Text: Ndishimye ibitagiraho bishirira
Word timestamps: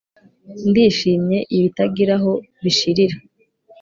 Ndishimye 0.69 1.37
ibitagiraho 1.55 2.31
bishirira 2.63 3.15